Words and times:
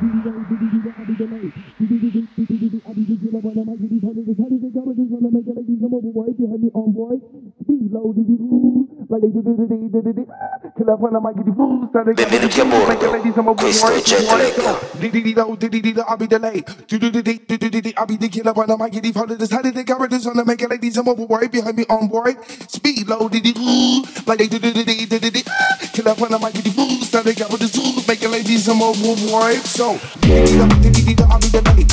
Be 0.00 0.08
low, 7.92 8.79
I'll 16.06 16.16
be 16.16 16.26
delayed. 16.28 16.64
Did 16.86 17.02
the 17.02 17.80
day 17.82 17.94
I'll 17.96 18.06
be 18.06 18.16
the 18.16 18.28
killer 18.28 18.52
when 18.52 18.70
I 18.70 18.76
might 18.76 18.92
get 18.92 19.02
did 19.02 19.74
they 19.74 19.82
cover 19.82 20.06
this 20.06 20.26
on 20.26 20.36
the 20.36 20.44
make 20.46 20.62
it 20.62 20.70
like 20.70 20.80
these? 20.80 20.96
I'm 20.96 21.08
overworried 21.08 21.50
behind 21.50 21.76
me 21.76 21.84
on 21.90 22.06
board. 22.06 22.36
Speed 22.70 23.08
low, 23.08 23.28
did 23.28 23.42
it 23.46 23.56
like 24.28 24.38
they 24.38 24.46
did 24.46 24.64
it. 24.64 25.46
Killer 25.92 26.14
when 26.14 26.32
I 26.32 26.38
might 26.38 26.54
get 26.54 26.64
these 26.64 26.74
fools. 26.74 27.10
How 27.10 27.22
they 27.22 27.34
cover 27.34 27.56
this? 27.56 27.74
Make 28.06 28.22
it 28.22 28.28
like 28.28 28.44
these. 28.44 28.68
I'm 28.68 28.80
overworried. 28.80 29.66
So, 29.66 29.98
I'll 29.98 30.70
be 30.70 31.50
delayed. 31.50 31.90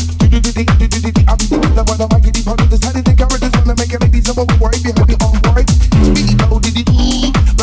I'll 1.27 1.37
be 1.37 1.49
the 1.49 1.57
killer 1.65 1.83
when 1.83 1.97
I 1.97 2.07
might 2.11 2.21
get 2.21 2.37
did 2.93 3.05
they 3.05 3.15
cover 3.15 3.37
this 3.37 3.53
on 3.57 3.67
the 3.67 3.75
make 3.75 3.93
it 3.93 4.01
like 4.01 4.11
these? 4.11 4.29
I'm 4.29 4.37
overworried 4.37 4.83
behind 4.83 5.07
me 5.09 5.15
on 5.25 5.33
board. 5.41 5.69
Speed 5.69 6.36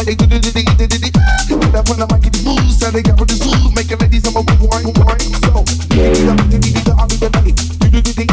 like 0.07 0.19
they 0.19 0.87
did 0.87 1.05
it. 1.05 1.15
Killer 1.49 1.83
when 1.89 2.03
I 2.03 2.07
might 2.11 2.23
get 2.23 2.33
these 2.33 2.45
fools. 2.45 2.83
How 2.83 2.91
they 2.91 3.03
cover 3.03 3.25
this? 3.25 3.41
Make 3.75 3.91
it 3.91 4.01
like 4.01 4.11
these. 4.11 4.27
I'm 4.27 4.37
overworried. 4.37 4.93
So. 5.41 5.65
Ladies, 5.95 6.75
I'm 6.91 7.09
the 7.09 7.31
money 7.33 7.53
They 7.81 7.89
do 7.89 8.01
the 8.03 8.13
thing 8.13 8.27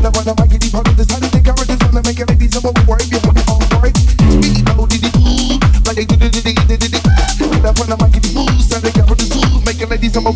that 0.00 0.16
one 0.16 0.28
of 0.28 0.38
my 0.38 0.46
kids 0.46 0.70
they 0.70 1.40
got 1.40 1.56
the 1.56 1.76
time 1.76 1.94
make 2.00 2.20
a 2.20 2.24
wine, 2.86 3.02
wine, 3.04 3.10
wine. 3.16 3.92
up 7.64 7.78
when 7.78 7.92
I 7.92 7.96
might 7.96 8.12
get 8.12 8.22
the 8.22 8.30
food. 8.32 8.60
So 8.60 8.80
they 8.80 8.92
got 8.92 9.08
for 9.08 9.14
the 9.14 9.24
zoo, 9.24 9.60
making 9.64 9.88
ladies 9.88 10.16
I'm 10.16 10.26
a 10.26 10.32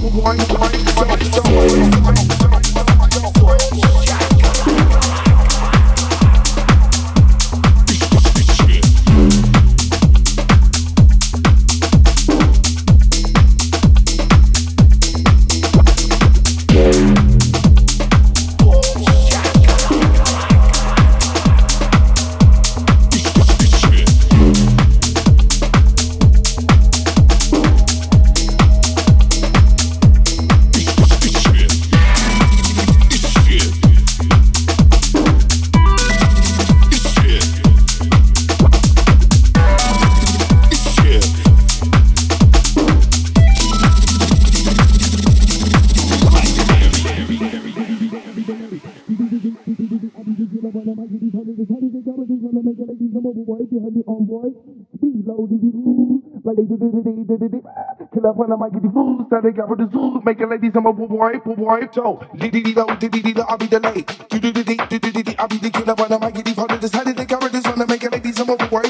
boy, 60.93 61.39
boy, 61.57 61.89
so. 61.93 62.21
Diddy 62.37 62.63
diddy 62.63 62.75
diddy 62.99 63.23
diddy, 63.23 63.43
I'll 63.43 63.59
be 63.59 63.67
the 63.67 63.81
late. 63.81 64.07
Diddy 64.29 64.53
diddy 64.53 64.77
diddy 64.77 65.11
diddy, 65.11 65.39
I'll 65.39 65.49
be 65.49 65.59
the 65.59 65.71
killer 65.71 65.95
I 65.99 66.19
might 66.19 66.35
get 66.35 66.45
the 66.45 66.55
food. 66.55 66.69
Did 66.81 67.17
they 67.17 67.27
cover 67.27 67.49
this 67.49 67.65
one 67.65 67.79
to 67.79 67.87
make 67.87 68.03
ladies 68.13 68.39
I'm 68.41 68.51
a 68.51 68.57
boy 68.57 68.84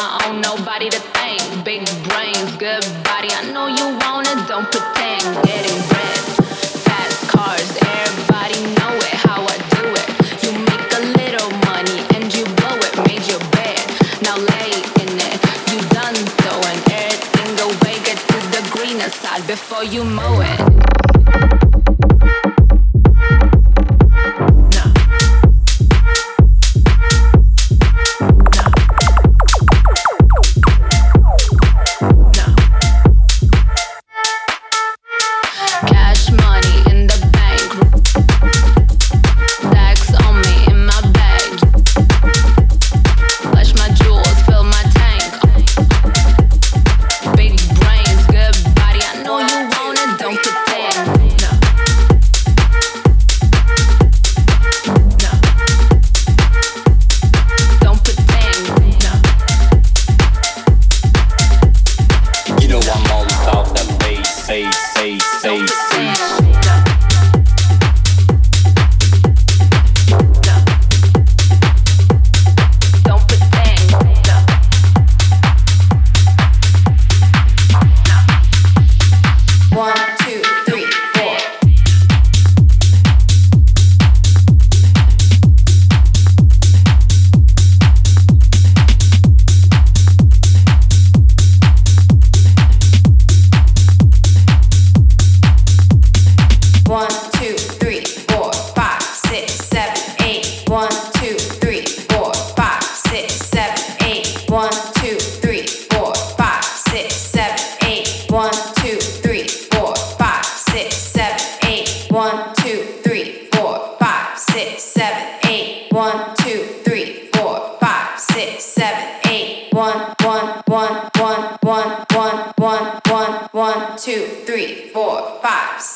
my 0.00 0.24
own, 0.24 0.40
nobody 0.40 0.88
to 0.88 1.00
thank. 1.12 1.40
Big 1.64 1.84
brains, 2.08 2.50
good 2.56 2.84
body. 3.04 3.28
I 3.40 3.42
know 3.52 3.66
you 3.66 3.86
want 4.00 4.26
it, 4.32 4.40
don't 4.48 4.68
pretend. 4.72 5.24
Getting 5.44 5.78
rent, 5.92 6.24
fast 6.86 7.20
cars, 7.28 7.68
everybody 8.00 8.58
know 8.78 8.94
it. 9.08 9.16
How 9.28 9.40
I 9.54 9.56
do 9.76 9.84
it. 10.00 10.08
You 10.44 10.52
make 10.70 10.88
a 11.00 11.02
little 11.20 11.50
money 11.68 11.98
and 12.16 12.24
you 12.34 12.44
blow 12.58 12.76
it. 12.86 12.94
Made 13.08 13.24
your 13.28 13.42
bed, 13.56 13.84
now 14.24 14.36
lay 14.52 14.72
in 15.02 15.12
it. 15.28 15.36
You 15.70 15.78
done 15.98 16.16
throwing 16.40 16.80
everything 17.04 17.52
away. 17.68 17.96
Get 18.08 18.18
to 18.32 18.38
the 18.56 18.62
greener 18.72 19.10
side 19.10 19.46
before 19.46 19.84
you 19.84 20.02
mow 20.04 20.40
it. 20.40 20.89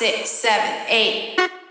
six, 0.04 0.28
seven, 0.28 0.86
eight. 0.90 1.63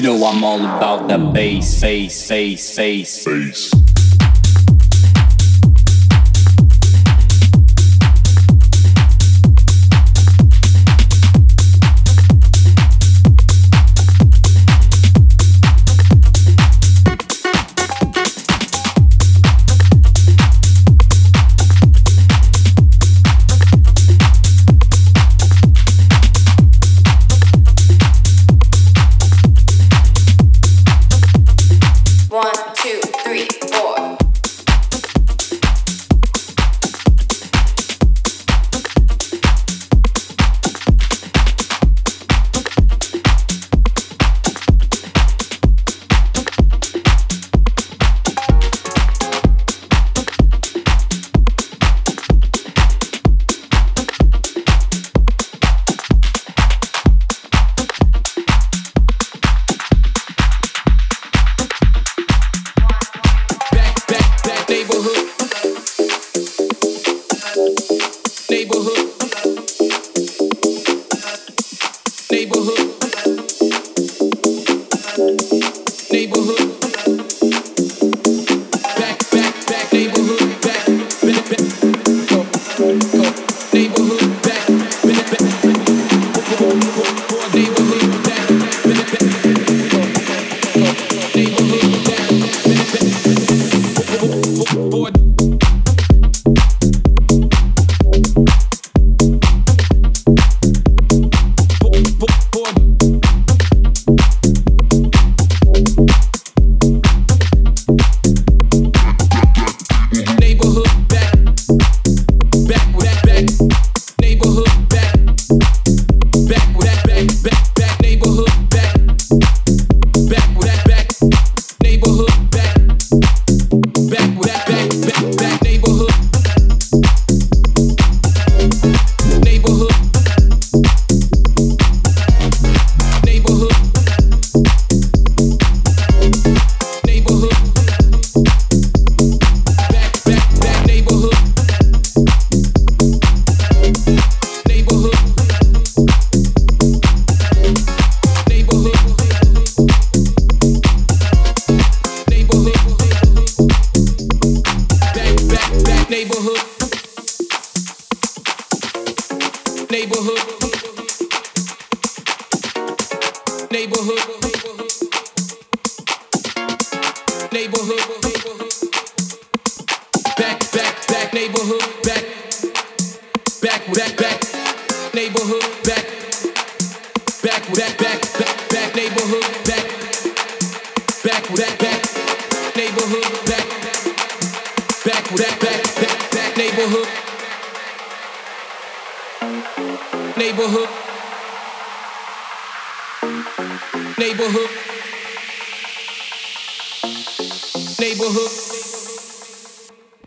You 0.00 0.06
know 0.06 0.24
I'm 0.24 0.42
all 0.42 0.58
about 0.58 1.08
that 1.08 1.34
bass, 1.34 1.78
bass, 1.78 2.26
bass, 2.26 2.74
bass, 2.74 3.22
bass. 3.22 3.89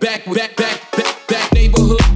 back, 0.03 0.25
back, 0.25 0.55
back, 0.57 0.91
back, 0.91 1.27
back 1.29 1.53
neighborhood. 1.53 2.12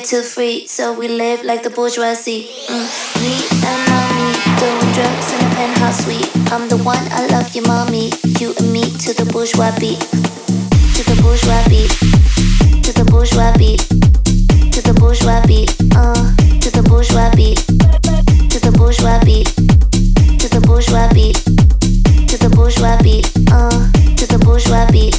Too 0.00 0.22
free, 0.22 0.66
so 0.66 0.92
we 0.92 1.08
live 1.08 1.42
like 1.44 1.62
the 1.62 1.70
bourgeoisie. 1.70 2.46
Mm. 2.68 2.86
Me 3.22 3.34
and 3.66 3.80
mommy 3.90 4.30
doing 4.60 4.92
drugs 4.94 5.32
in 5.32 5.40
a 5.40 5.50
penthouse 5.54 6.04
suite. 6.04 6.30
I'm 6.52 6.68
the 6.68 6.76
one, 6.78 7.02
I 7.10 7.26
love 7.26 7.54
you, 7.54 7.62
mommy. 7.62 8.10
You 8.38 8.54
and 8.58 8.72
me 8.72 8.82
to 8.82 9.12
the 9.14 9.28
bourgeois 9.32 9.72
beat, 9.80 9.98
to 10.00 11.02
the 11.02 11.18
bourgeois 11.22 11.62
beat, 11.68 11.90
to 12.84 12.92
the 12.92 13.04
bourgeois 13.10 13.52
beat, 13.58 13.80
to 14.72 14.80
the 14.82 14.94
bourgeois 15.00 15.42
beat, 15.46 15.70
uh, 15.96 16.14
to 16.60 16.70
the 16.70 16.82
bourgeois 16.86 17.30
beat, 17.34 17.58
to 18.50 18.58
the 18.60 18.72
bourgeois 18.76 19.18
beat, 19.24 19.48
to 20.38 20.48
the 20.48 20.60
bourgeois 20.66 21.08
beat, 21.12 21.36
to 22.28 22.36
the 22.38 22.50
bourgeois 22.54 22.98
beat, 23.02 23.26
uh, 23.50 23.90
to 24.14 24.26
the 24.26 24.38
bourgeois 24.38 24.86
beat, 24.92 25.16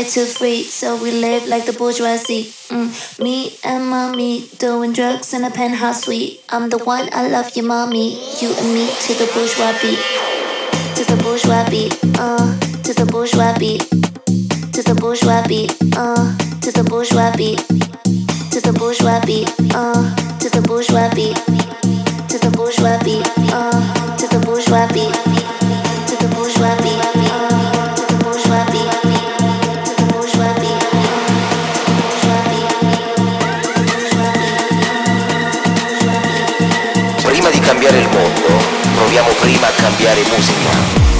way 0.00 0.08
too 0.08 0.24
free, 0.24 0.62
so 0.62 0.96
we 1.02 1.10
live 1.10 1.46
like 1.46 1.66
the 1.66 1.72
bourgeoisie. 1.72 2.44
Mm. 2.72 3.20
Me 3.22 3.52
and 3.64 3.88
mommy 3.88 4.48
doing 4.58 4.92
drugs 4.92 5.34
in 5.34 5.44
a 5.44 5.50
penthouse 5.50 6.04
suite. 6.04 6.40
I'm 6.48 6.70
the 6.70 6.78
one, 6.78 7.08
I 7.12 7.28
love 7.28 7.54
you, 7.56 7.62
mommy. 7.62 8.14
You 8.40 8.48
and 8.60 8.72
me 8.72 8.88
to 8.88 9.12
the 9.14 9.28
bourgeois 9.34 9.74
beat, 9.82 10.00
to 10.96 11.02
the 11.04 11.16
bourgeois 11.22 11.68
beat, 11.68 11.92
uh, 12.18 12.48
to 12.84 12.94
the 12.94 13.06
bourgeois 13.06 13.56
beat, 13.58 13.82
to 14.72 14.82
the 14.82 14.94
bourgeois 14.94 15.46
beat, 15.46 15.70
uh, 15.96 16.36
to 16.62 16.72
the 16.72 16.84
bourgeois 16.84 17.36
beat, 17.36 17.58
to 18.52 18.60
the 18.60 18.72
bourgeois 18.72 19.20
beat, 19.26 19.48
uh, 19.74 20.00
to 20.40 20.48
the 20.48 20.62
bourgeois 20.62 21.12
beat, 21.14 21.36
to 22.30 22.38
the 22.38 22.50
bourgeois 22.56 22.98
beat, 23.04 23.26
uh, 23.52 24.16
to 24.16 24.26
the 24.28 24.40
bourgeois 24.46 24.86
beat, 24.94 25.14
to 26.08 26.14
the 26.16 26.28
bourgeois 26.34 26.76
beat. 26.82 27.09
Cambiare 37.80 38.00
il 38.00 38.08
mondo, 38.10 38.62
proviamo 38.94 39.30
prima 39.40 39.66
a 39.66 39.70
cambiare 39.70 40.22
musica. 40.28 41.19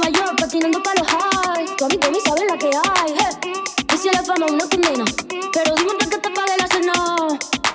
Nueva 0.00 0.18
York 0.18 0.40
patinando 0.40 0.82
para 0.82 1.00
los 1.00 1.08
high. 1.08 1.76
Tu 1.76 1.84
amigo 1.84 2.10
ni 2.10 2.20
sabe 2.20 2.46
la 2.48 2.56
que 2.56 2.68
hay. 2.68 3.14
Hey. 3.18 3.52
Y 3.94 3.98
si 3.98 4.08
la 4.08 4.22
fama 4.22 4.46
uno 4.48 4.64
condena, 4.70 5.04
pero 5.52 5.74
dime 5.74 5.92
para 5.98 6.10
qué 6.10 6.18
te 6.18 6.30
pague 6.30 6.56
la 6.58 6.66
cena. 6.68 6.92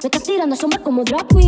Me 0.02 0.08
estás 0.08 0.24
tirando 0.24 0.56
a 0.56 0.58
sombra 0.58 0.82
como 0.82 1.04
drag 1.04 1.28
queen. 1.28 1.45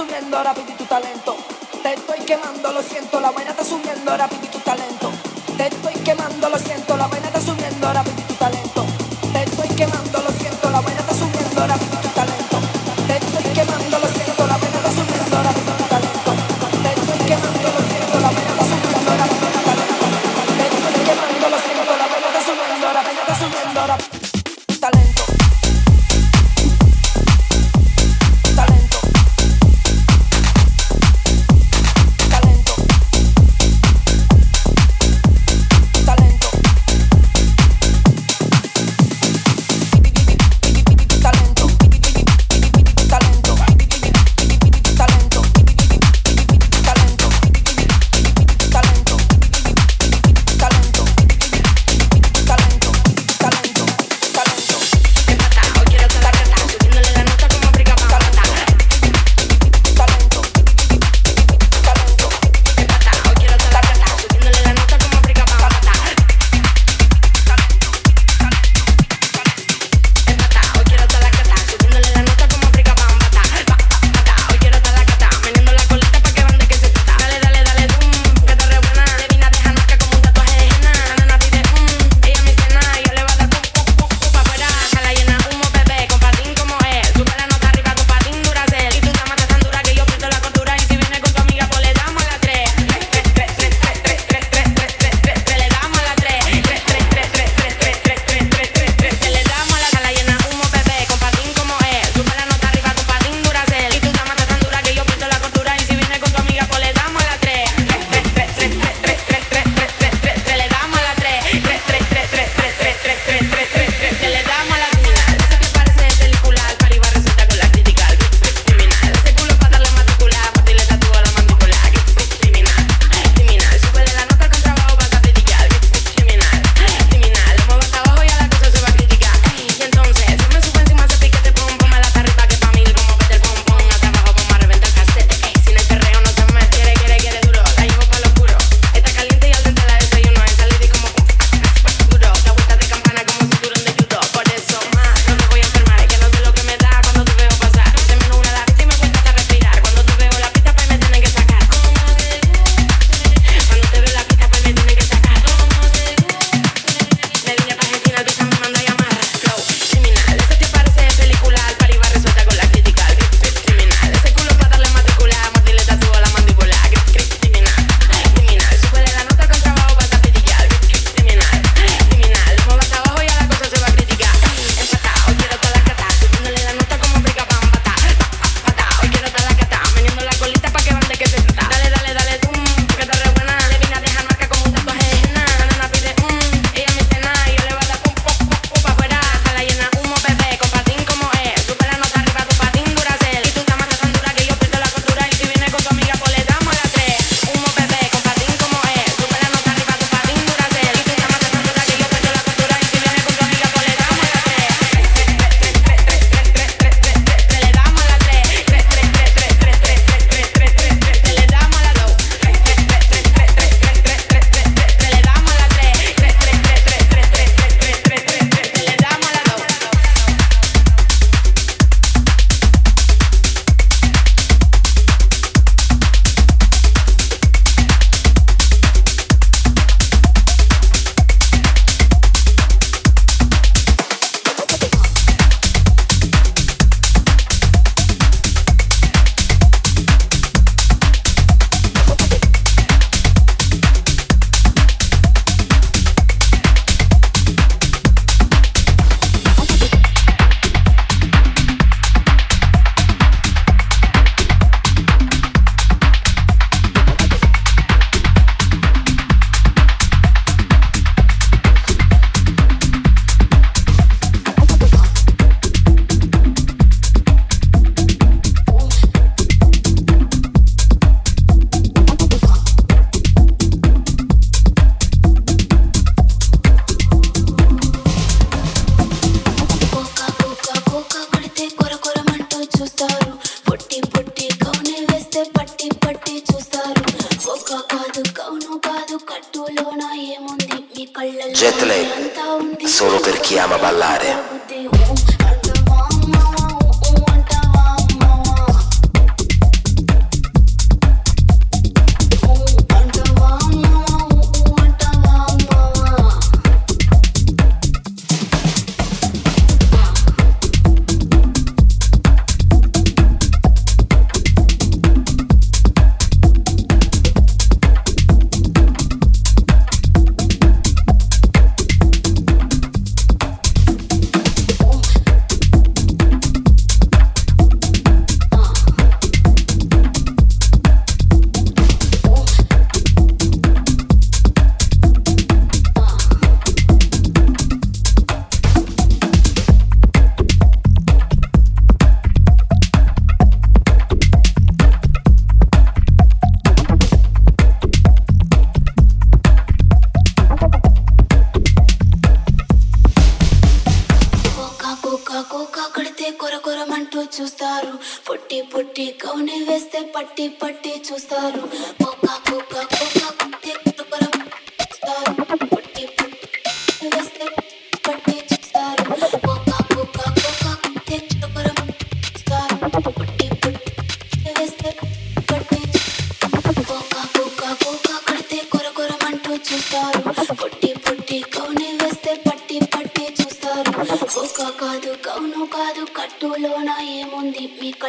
Subiendo, 0.00 0.36
ahora 0.36 0.54
pide 0.54 0.72
tu 0.74 0.84
talento. 0.86 1.39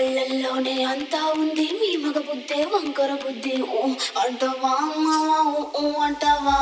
కళ్ళల్లోనే 0.02 0.84
అంతా 0.84 1.20
ఉంది. 1.40 1.66
మీ 1.80 1.90
మగ 2.04 2.18
బుద్ధే 2.28 2.60
వంకర 2.72 3.12
బుద్ధి. 3.24 3.56
ఓ 3.78 3.82
అంటవా 4.22 4.74
అంటవా 6.06 6.58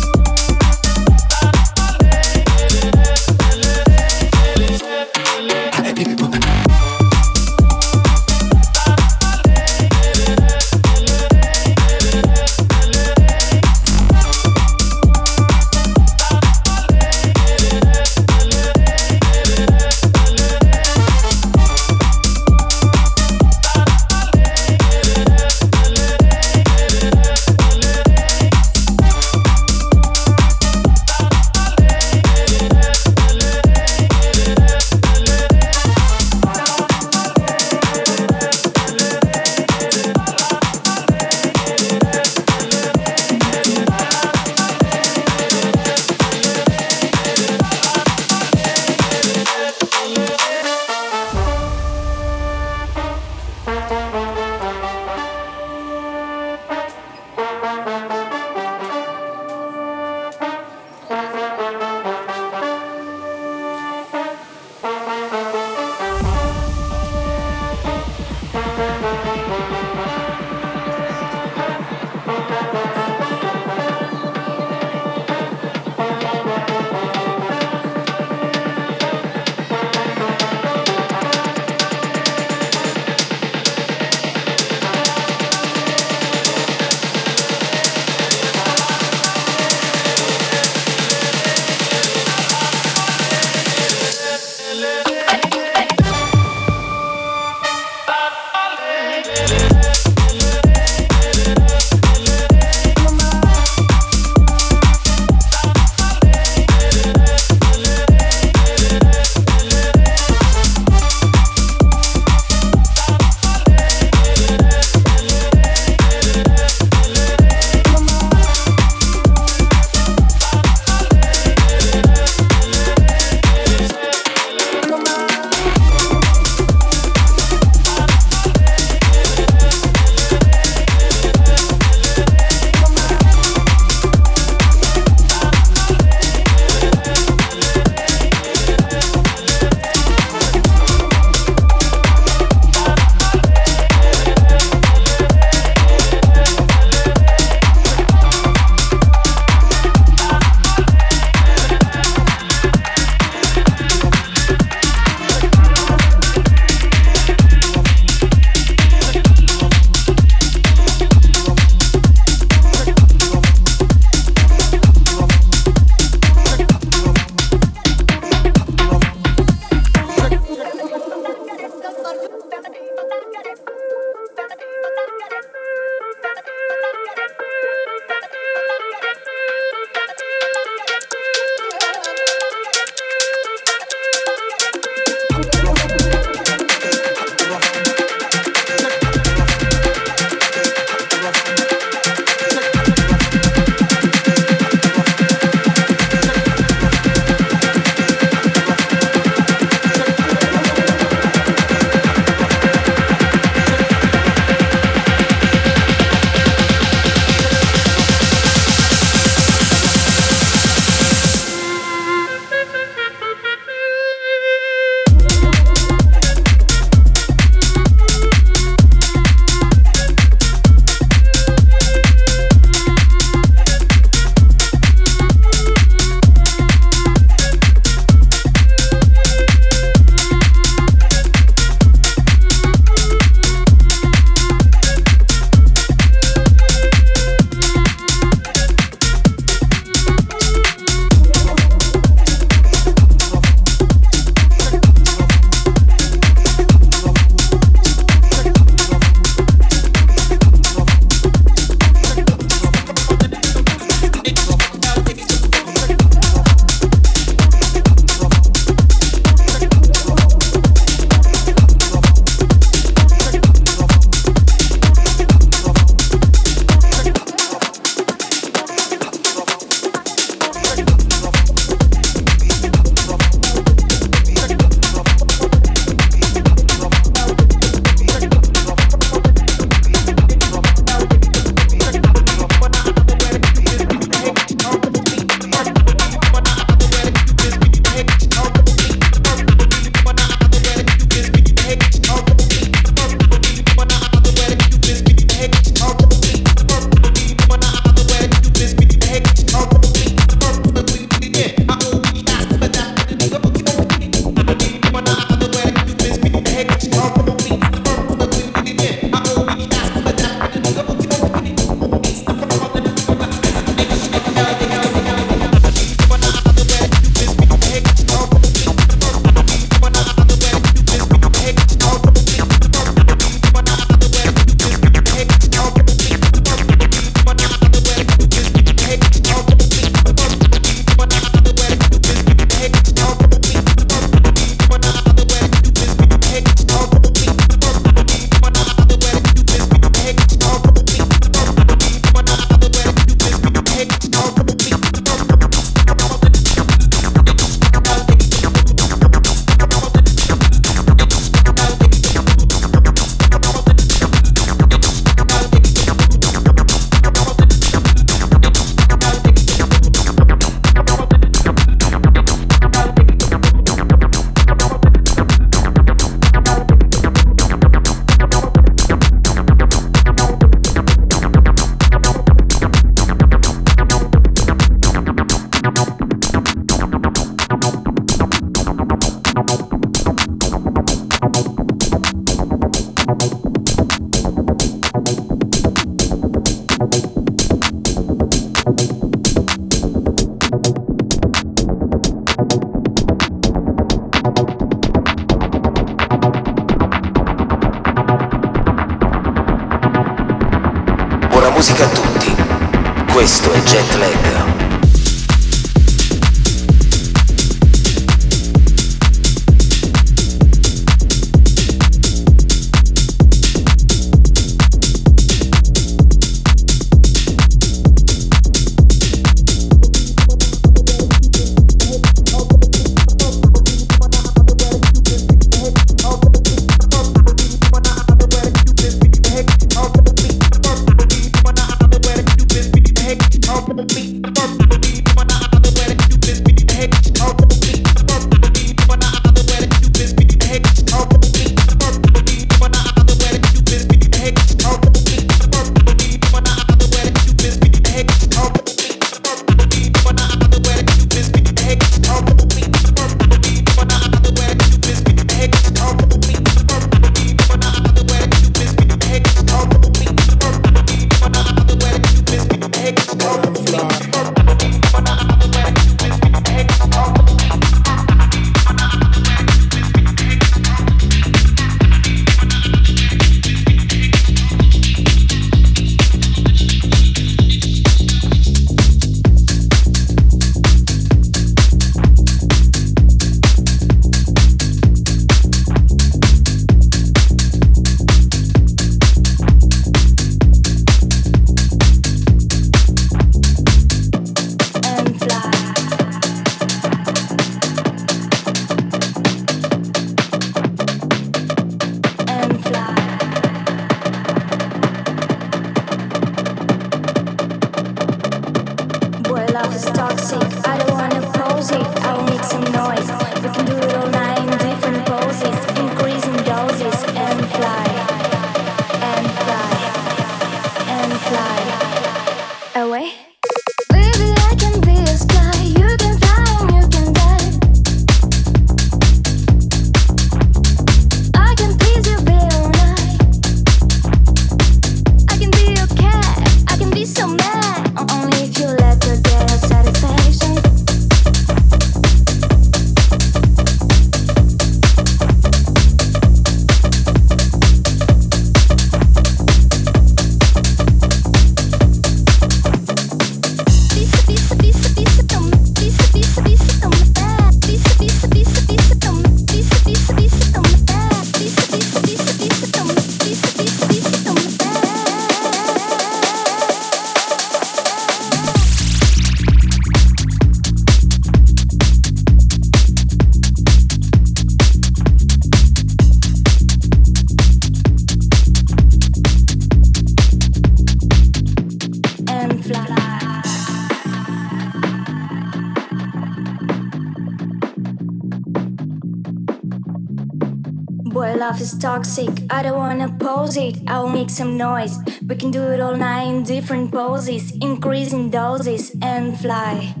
toxic. 591.91 592.29
I 592.49 592.63
don't 592.63 592.77
wanna 592.77 593.09
pose 593.19 593.57
it. 593.57 593.75
I'll 593.85 594.07
make 594.07 594.29
some 594.29 594.55
noise. 594.55 594.95
We 595.27 595.35
can 595.35 595.51
do 595.51 595.63
it 595.73 595.81
all 595.81 595.97
night 595.97 596.27
in 596.33 596.43
different 596.43 596.89
poses, 596.89 597.51
increasing 597.69 598.29
doses 598.29 598.95
and 599.01 599.37
fly. 599.37 600.00